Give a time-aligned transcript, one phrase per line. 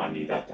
[0.00, 0.49] Humanidata.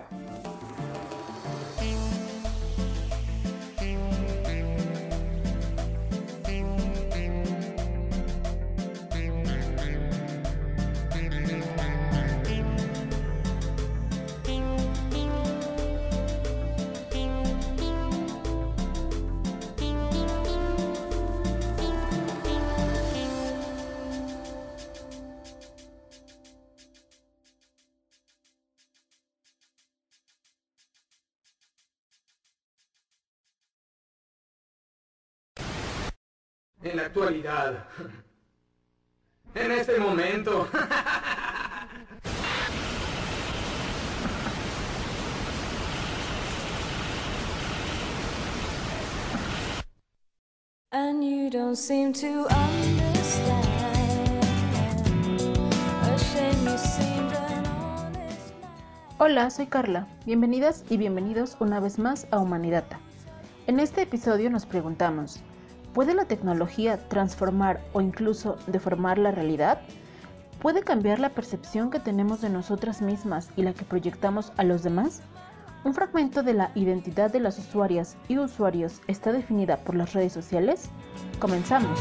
[36.91, 37.85] En la actualidad.
[39.55, 40.69] En este momento.
[50.93, 52.47] And you don't seem to.
[59.19, 60.07] Hola, soy Carla.
[60.27, 63.01] Bienvenidas y bienvenidos una vez más a Humanidata.
[63.67, 65.41] En este episodio nos preguntamos,
[65.97, 69.81] ¿puede la tecnología transformar o incluso deformar la realidad?
[70.61, 74.83] ¿Puede cambiar la percepción que tenemos de nosotras mismas y la que proyectamos a los
[74.83, 75.23] demás?
[75.85, 80.35] ¿Un fragmento de la identidad de las usuarias y usuarios está definida por las redes
[80.35, 80.91] sociales?
[81.39, 81.99] Comenzamos.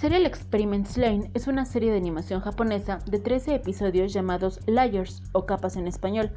[0.00, 5.44] Serial Experiments Lane es una serie de animación japonesa de 13 episodios llamados Layers o
[5.44, 6.30] capas en español,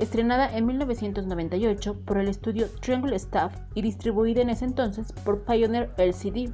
[0.00, 5.92] estrenada en 1998 por el estudio Triangle Staff y distribuida en ese entonces por Pioneer
[5.96, 6.52] LCD.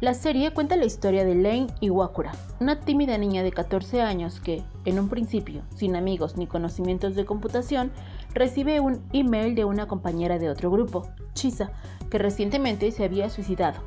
[0.00, 4.64] La serie cuenta la historia de Lane Iwakura, una tímida niña de 14 años que,
[4.84, 7.92] en un principio, sin amigos ni conocimientos de computación,
[8.34, 11.70] recibe un email de una compañera de otro grupo, Chisa,
[12.10, 13.78] que recientemente se había suicidado.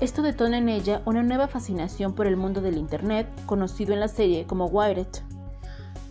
[0.00, 4.08] Esto detona en ella una nueva fascinación por el mundo del Internet, conocido en la
[4.08, 5.06] serie como Wired.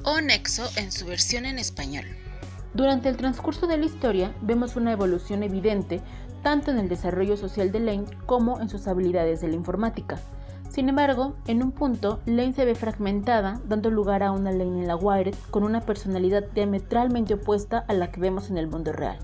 [0.03, 2.05] o Nexo en su versión en español.
[2.75, 6.01] Durante el transcurso de la historia vemos una evolución evidente
[6.43, 10.19] tanto en el desarrollo social de Lane como en sus habilidades de la informática.
[10.69, 14.87] Sin embargo, en un punto, Lane se ve fragmentada, dando lugar a una Lane en
[14.87, 19.17] la Wired con una personalidad diametralmente opuesta a la que vemos en el mundo real.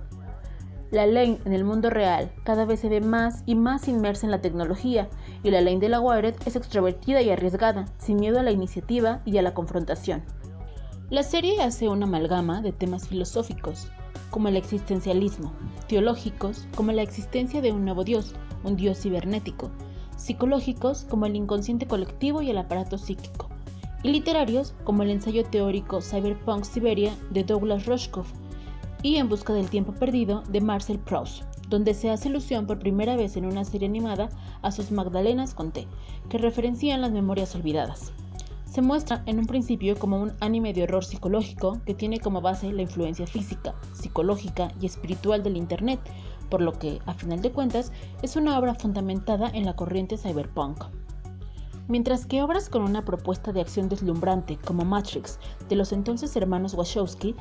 [0.95, 4.31] La Lane en el mundo real cada vez se ve más y más inmersa en
[4.31, 5.09] la tecnología,
[5.43, 9.19] y la Lane de la Wired es extrovertida y arriesgada, sin miedo a la iniciativa
[9.25, 10.23] y a la confrontación.
[11.09, 13.89] La serie hace una amalgama de temas filosóficos,
[14.29, 15.51] como el existencialismo,
[15.89, 18.33] teológicos, como la existencia de un nuevo Dios,
[18.63, 19.71] un Dios cibernético,
[20.15, 23.49] psicológicos, como el inconsciente colectivo y el aparato psíquico,
[24.01, 28.31] y literarios, como el ensayo teórico Cyberpunk Siberia de Douglas Rushkoff,
[29.05, 33.15] y En busca del tiempo perdido de Marcel Proust, donde se hace alusión por primera
[33.15, 34.29] vez en una serie animada
[34.63, 35.87] a sus Magdalenas con T,
[36.27, 38.13] que referencian las memorias olvidadas.
[38.65, 42.73] Se muestra en un principio como un anime de horror psicológico que tiene como base
[42.73, 45.99] la influencia física, psicológica y espiritual del Internet,
[46.49, 47.91] por lo que, a final de cuentas,
[48.23, 50.83] es una obra fundamentada en la corriente cyberpunk.
[51.87, 56.73] Mientras que obras con una propuesta de acción deslumbrante como Matrix de los entonces hermanos
[56.73, 57.35] Wachowski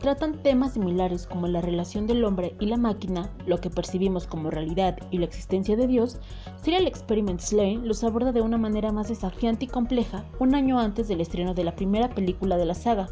[0.00, 4.50] tratan temas similares como la relación del hombre y la máquina, lo que percibimos como
[4.50, 6.18] realidad y la existencia de Dios,
[6.62, 11.06] Serial Experiments Lane los aborda de una manera más desafiante y compleja un año antes
[11.06, 13.08] del estreno de la primera película de la saga.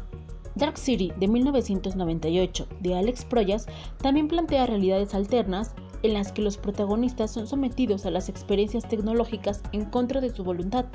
[0.55, 3.67] Dark City de 1998 de Alex Proyas
[4.01, 9.61] también plantea realidades alternas en las que los protagonistas son sometidos a las experiencias tecnológicas
[9.71, 10.85] en contra de su voluntad.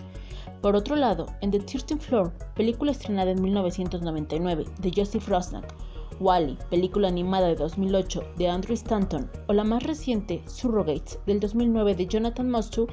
[0.61, 5.75] Por otro lado, en The 13th Floor, película estrenada en 1999 de Joseph Rosnack,
[6.21, 11.95] Wally, película animada de 2008 de Andrew Stanton, o la más reciente Surrogates del 2009
[11.95, 12.87] de Jonathan Mostow,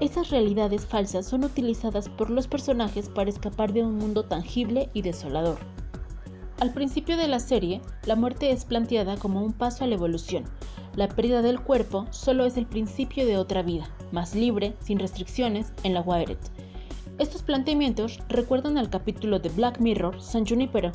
[0.00, 5.02] esas realidades falsas son utilizadas por los personajes para escapar de un mundo tangible y
[5.02, 5.58] desolador.
[6.60, 10.44] Al principio de la serie, la muerte es planteada como un paso a la evolución.
[10.94, 15.72] La pérdida del cuerpo solo es el principio de otra vida, más libre, sin restricciones,
[15.82, 16.38] en la Wired.
[17.16, 20.90] Estos planteamientos recuerdan al capítulo de Black Mirror, San Junipero,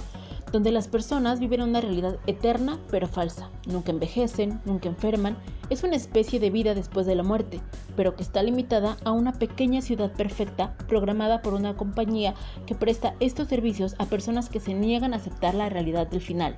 [0.51, 3.49] donde las personas viven una realidad eterna pero falsa.
[3.67, 5.37] Nunca envejecen, nunca enferman,
[5.69, 7.61] es una especie de vida después de la muerte,
[7.95, 12.33] pero que está limitada a una pequeña ciudad perfecta programada por una compañía
[12.65, 16.57] que presta estos servicios a personas que se niegan a aceptar la realidad del final.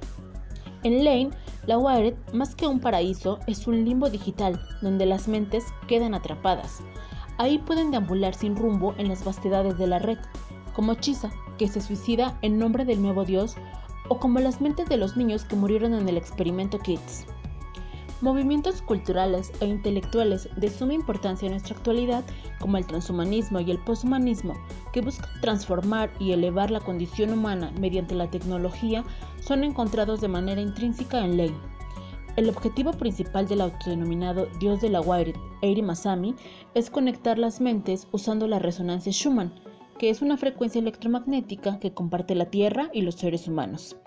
[0.81, 1.29] En Lane,
[1.67, 6.81] la Wired, más que un paraíso, es un limbo digital, donde las mentes quedan atrapadas.
[7.41, 10.19] Ahí pueden deambular sin rumbo en las vastedades de la red,
[10.73, 13.55] como Chisa, que se suicida en nombre del nuevo dios,
[14.09, 17.25] o como las mentes de los niños que murieron en el experimento Kids.
[18.21, 22.23] Movimientos culturales e intelectuales de suma importancia en nuestra actualidad,
[22.59, 24.53] como el transhumanismo y el poshumanismo,
[24.93, 29.03] que buscan transformar y elevar la condición humana mediante la tecnología,
[29.39, 31.70] son encontrados de manera intrínseca en Lane.
[32.37, 36.33] El objetivo principal del autodenominado Dios de la Wired, Eiri Masami,
[36.73, 39.53] es conectar las mentes usando la resonancia Schumann,
[39.99, 43.97] que es una frecuencia electromagnética que comparte la Tierra y los seres humanos.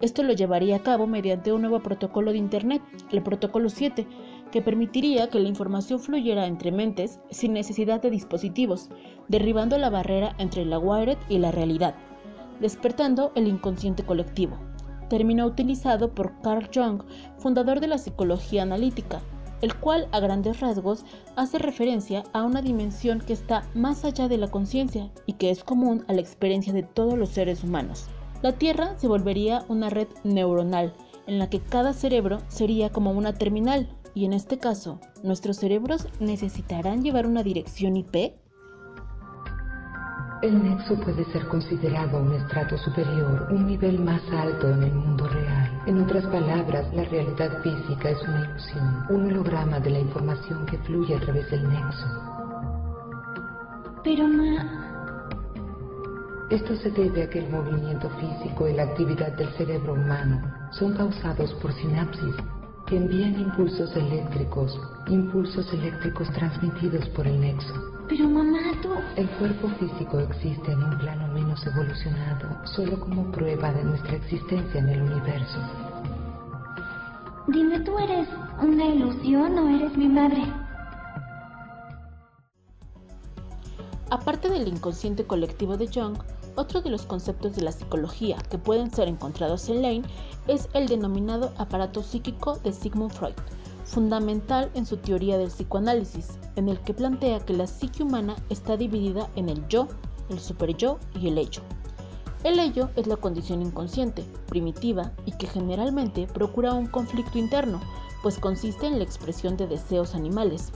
[0.00, 2.80] Esto lo llevaría a cabo mediante un nuevo protocolo de Internet,
[3.12, 4.06] el protocolo 7,
[4.50, 8.88] que permitiría que la información fluyera entre mentes sin necesidad de dispositivos,
[9.28, 11.94] derribando la barrera entre la wired y la realidad,
[12.60, 14.67] despertando el inconsciente colectivo.
[15.08, 17.02] Término utilizado por Carl Jung,
[17.38, 19.20] fundador de la psicología analítica,
[19.60, 21.04] el cual a grandes rasgos
[21.36, 25.64] hace referencia a una dimensión que está más allá de la conciencia y que es
[25.64, 28.06] común a la experiencia de todos los seres humanos.
[28.42, 30.94] La Tierra se volvería una red neuronal
[31.26, 36.08] en la que cada cerebro sería como una terminal y en este caso, ¿nuestros cerebros
[36.20, 38.34] necesitarán llevar una dirección IP?
[40.40, 45.26] El nexo puede ser considerado un estrato superior, un nivel más alto en el mundo
[45.26, 45.82] real.
[45.84, 50.78] En otras palabras, la realidad física es una ilusión, un holograma de la información que
[50.78, 52.06] fluye a través del nexo.
[54.04, 54.86] Pero ma...
[56.50, 60.40] Esto se debe a que el movimiento físico y la actividad del cerebro humano
[60.70, 62.36] son causados por sinapsis
[62.86, 67.87] que envían impulsos eléctricos, impulsos eléctricos transmitidos por el nexo.
[68.08, 68.88] Pero mamá, tú...
[69.16, 74.80] El cuerpo físico existe en un plano menos evolucionado, solo como prueba de nuestra existencia
[74.80, 75.58] en el universo.
[77.48, 78.28] Dime, ¿tú eres
[78.62, 80.42] una ilusión o eres mi madre?
[84.10, 86.16] Aparte del inconsciente colectivo de Jung,
[86.56, 90.02] otro de los conceptos de la psicología que pueden ser encontrados en Lane
[90.46, 93.34] es el denominado aparato psíquico de Sigmund Freud,
[93.88, 98.76] fundamental en su teoría del psicoanálisis, en el que plantea que la psique humana está
[98.76, 99.88] dividida en el yo,
[100.28, 101.62] el superyo y el ello.
[102.44, 107.80] El ello es la condición inconsciente, primitiva y que generalmente procura un conflicto interno,
[108.22, 110.70] pues consiste en la expresión de deseos animales.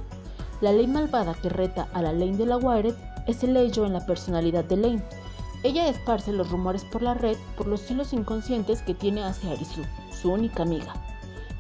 [0.61, 2.95] La ley malvada que reta a la ley de la Wired
[3.27, 5.05] es el ello en la personalidad de Lane,
[5.65, 9.83] ella esparce los rumores por la red por los hilos inconscientes que tiene hacia Arisu,
[10.11, 10.93] su única amiga.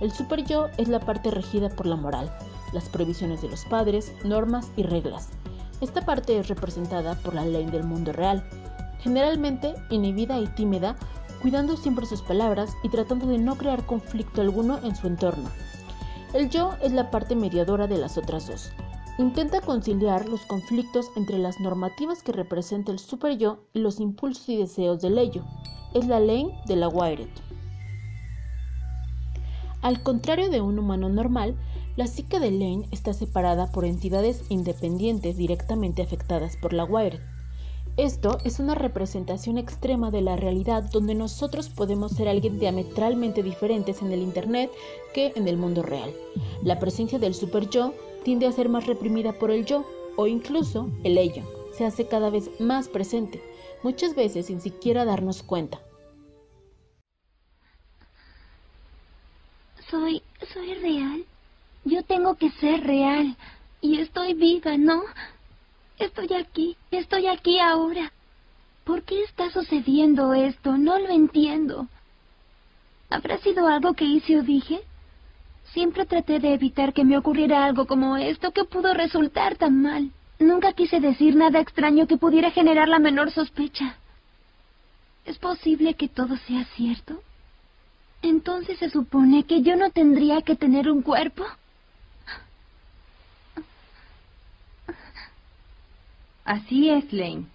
[0.03, 2.29] El super yo es la parte regida por la moral,
[2.73, 5.29] las prohibiciones de los padres, normas y reglas.
[5.81, 8.43] Esta parte es representada por la ley del mundo real,
[8.99, 10.97] generalmente inhibida y tímida,
[11.41, 15.49] cuidando siempre sus palabras y tratando de no crear conflicto alguno en su entorno.
[16.35, 18.73] El yo es la parte mediadora de las otras dos,
[19.19, 24.49] Intenta conciliar los conflictos entre las normativas que representa el super yo y los impulsos
[24.49, 25.45] y deseos del ello.
[25.95, 27.29] Es la ley de la Wired.
[29.82, 31.56] Al contrario de un humano normal,
[31.96, 37.19] la psique de Lane está separada por entidades independientes directamente afectadas por la Wired.
[37.96, 44.02] Esto es una representación extrema de la realidad donde nosotros podemos ser alguien diametralmente diferentes
[44.02, 44.70] en el Internet
[45.12, 46.14] que en el mundo real.
[46.62, 49.84] La presencia del super yo tiende a ser más reprimida por el yo
[50.17, 51.43] o incluso el ello.
[51.77, 53.43] Se hace cada vez más presente,
[53.82, 55.81] muchas veces sin siquiera darnos cuenta.
[59.93, 60.22] Soy...
[60.55, 61.27] soy real.
[61.84, 63.37] Yo tengo que ser real.
[63.82, 65.03] Y estoy viva, ¿no?
[65.99, 68.11] Estoy aquí, estoy aquí ahora.
[68.84, 70.79] ¿Por qué está sucediendo esto?
[70.79, 71.89] No lo entiendo.
[73.11, 74.81] ¿Habrá sido algo que hice o dije?
[75.75, 80.11] Siempre traté de evitar que me ocurriera algo como esto que pudo resultar tan mal.
[80.39, 83.96] Nunca quise decir nada extraño que pudiera generar la menor sospecha.
[85.27, 87.22] ¿Es posible que todo sea cierto?
[88.22, 91.44] Entonces se supone que yo no tendría que tener un cuerpo.
[96.44, 97.46] Así es, Lane.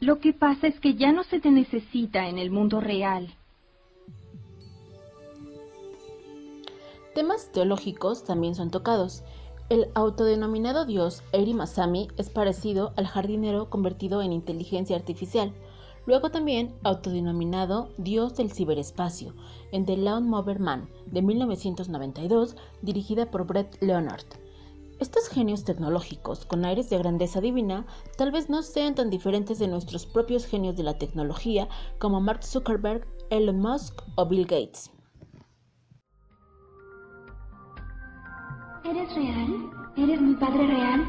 [0.00, 3.34] Lo que pasa es que ya no se te necesita en el mundo real.
[7.14, 9.22] Temas teológicos también son tocados.
[9.70, 15.52] El autodenominado dios Eri Masami es parecido al jardinero convertido en inteligencia artificial.
[16.06, 19.34] Luego también autodenominado Dios del Ciberespacio,
[19.72, 24.24] en The Lawn Mover Man, de 1992, dirigida por Brett Leonard.
[24.98, 27.84] Estos genios tecnológicos con aires de grandeza divina
[28.16, 32.42] tal vez no sean tan diferentes de nuestros propios genios de la tecnología como Mark
[32.44, 34.90] Zuckerberg, Elon Musk o Bill Gates.
[38.84, 39.70] ¿Eres real?
[39.96, 41.04] ¿Eres mi padre real?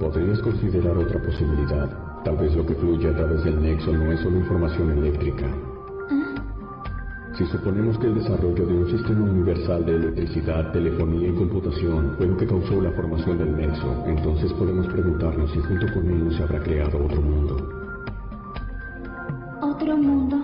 [0.00, 2.03] Podrías considerar otra posibilidad.
[2.24, 5.46] Tal vez lo que fluye a través del nexo no es solo información eléctrica.
[7.36, 12.28] Si suponemos que el desarrollo de un sistema universal de electricidad, telefonía y computación fue
[12.28, 16.30] lo que causó la formación del nexo, entonces podemos preguntarnos si junto con él no
[16.30, 17.56] se habrá creado otro mundo.
[19.60, 20.36] ¿Otro mundo?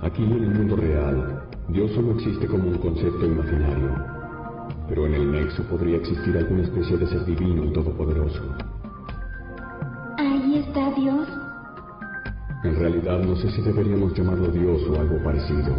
[0.00, 3.90] Aquí en el mundo real, Dios solo existe como un concepto imaginario,
[4.88, 8.42] pero en el nexo podría existir alguna especie de ser divino y todopoderoso.
[12.76, 15.76] Realidad no sé si deberíamos llamarlo Dios o algo parecido,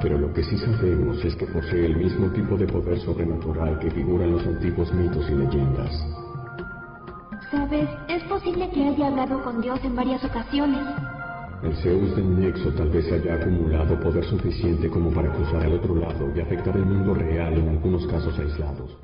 [0.00, 3.90] pero lo que sí sabemos es que posee el mismo tipo de poder sobrenatural que
[3.90, 6.06] figura en los antiguos mitos y leyendas.
[7.50, 10.80] Sabes, es posible que haya hablado con Dios en varias ocasiones.
[11.62, 15.94] El Zeus del Nexo tal vez haya acumulado poder suficiente como para cruzar al otro
[15.94, 18.96] lado y afectar el mundo real en algunos casos aislados.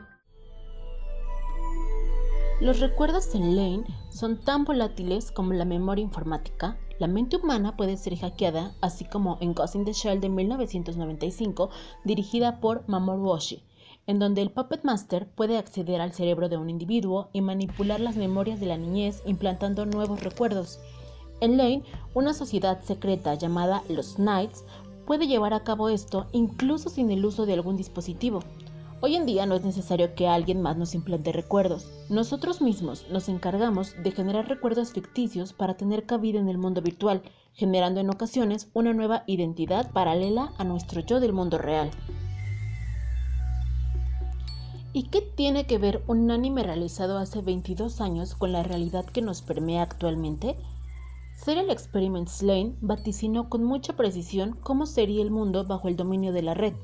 [2.60, 6.76] Los recuerdos en Lane son tan volátiles como la memoria informática.
[7.02, 11.68] La mente humana puede ser hackeada, así como en Ghost in the Shell de 1995,
[12.04, 13.64] dirigida por Mamoru Oshii,
[14.06, 18.14] en donde el Puppet Master puede acceder al cerebro de un individuo y manipular las
[18.14, 20.78] memorias de la niñez implantando nuevos recuerdos.
[21.40, 21.82] En Lane,
[22.14, 24.64] una sociedad secreta llamada los Knights
[25.04, 28.44] puede llevar a cabo esto incluso sin el uso de algún dispositivo.
[29.04, 31.88] Hoy en día no es necesario que alguien más nos implante recuerdos.
[32.08, 37.20] Nosotros mismos nos encargamos de generar recuerdos ficticios para tener cabida en el mundo virtual,
[37.52, 41.90] generando en ocasiones una nueva identidad paralela a nuestro yo del mundo real.
[44.92, 49.20] ¿Y qué tiene que ver un anime realizado hace 22 años con la realidad que
[49.20, 50.56] nos permea actualmente?
[51.44, 56.42] Serial Experiments Lane vaticinó con mucha precisión cómo sería el mundo bajo el dominio de
[56.42, 56.74] la red.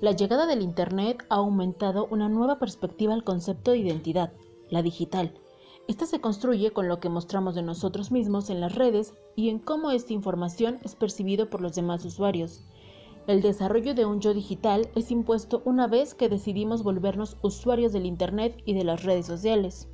[0.00, 4.32] La llegada del Internet ha aumentado una nueva perspectiva al concepto de identidad,
[4.70, 5.34] la digital.
[5.86, 9.58] Esta se construye con lo que mostramos de nosotros mismos en las redes y en
[9.58, 12.62] cómo esta información es percibido por los demás usuarios.
[13.26, 18.06] El desarrollo de un yo digital es impuesto una vez que decidimos volvernos usuarios del
[18.06, 19.90] Internet y de las redes sociales.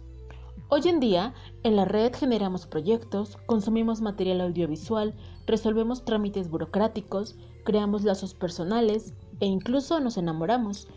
[0.68, 1.32] Hoy en día,
[1.62, 5.14] en la red generamos proyectos, consumimos material audiovisual,
[5.46, 10.88] resolvemos trámites burocráticos, creamos lazos personales e incluso nos enamoramos.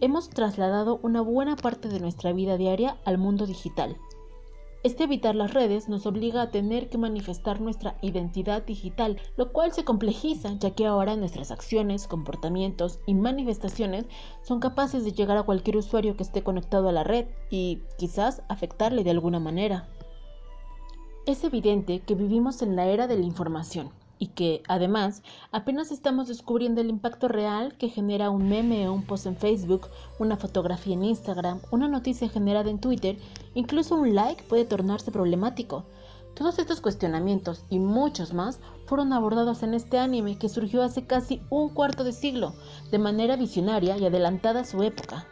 [0.00, 3.98] Hemos trasladado una buena parte de nuestra vida diaria al mundo digital.
[4.82, 9.72] Este evitar las redes nos obliga a tener que manifestar nuestra identidad digital, lo cual
[9.72, 14.06] se complejiza ya que ahora nuestras acciones, comportamientos y manifestaciones
[14.42, 18.42] son capaces de llegar a cualquier usuario que esté conectado a la red y quizás
[18.48, 19.86] afectarle de alguna manera.
[21.26, 26.28] Es evidente que vivimos en la era de la información y que, además, apenas estamos
[26.28, 29.88] descubriendo el impacto real que genera un meme o un post en Facebook,
[30.20, 33.18] una fotografía en Instagram, una noticia generada en Twitter,
[33.54, 35.86] incluso un like puede tornarse problemático.
[36.34, 41.42] Todos estos cuestionamientos y muchos más fueron abordados en este anime que surgió hace casi
[41.48, 42.54] un cuarto de siglo,
[42.90, 45.26] de manera visionaria y adelantada a su época.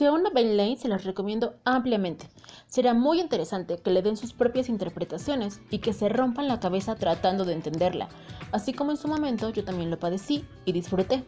[0.00, 2.26] No ven Lane, se las recomiendo ampliamente.
[2.66, 6.94] Será muy interesante que le den sus propias interpretaciones y que se rompan la cabeza
[6.94, 8.08] tratando de entenderla.
[8.50, 11.22] Así como en su momento yo también lo padecí y disfruté.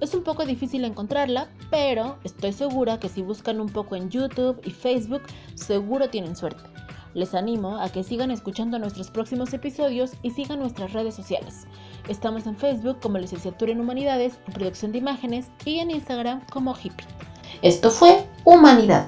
[0.00, 4.60] Es un poco difícil encontrarla, pero estoy segura que si buscan un poco en YouTube
[4.64, 5.22] y Facebook,
[5.54, 6.62] seguro tienen suerte.
[7.12, 11.66] Les animo a que sigan escuchando nuestros próximos episodios y sigan nuestras redes sociales.
[12.08, 16.74] Estamos en Facebook como Licenciatura en Humanidades, en Producción de Imágenes y en Instagram como
[16.74, 17.06] Hippie.
[17.62, 19.06] Esto fue Humanidad.